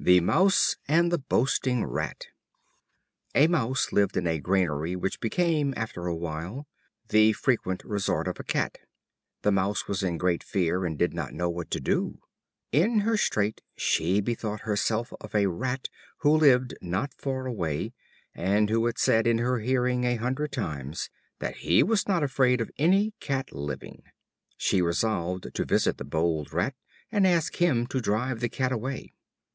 [0.00, 2.26] The Mouse and the Boasting Rat.
[3.34, 6.68] A Mouse lived in a granary which became, after a while,
[7.08, 8.78] the frequent resort of a Cat.
[9.42, 12.20] The Mouse was in great fear and did not know what to do.
[12.70, 17.92] In her strait, she bethought herself of a Rat who lived not far away,
[18.36, 21.10] and who had said in her hearing a hundred times
[21.40, 24.04] that he was not afraid of any cat living.
[24.56, 26.76] She resolved to visit the bold Rat
[27.10, 29.12] and ask him to drive the Cat away.